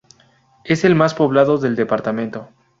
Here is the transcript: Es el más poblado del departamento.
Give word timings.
Es 0.65 0.83
el 0.83 0.95
más 0.95 1.13
poblado 1.13 1.59
del 1.59 1.75
departamento. 1.75 2.49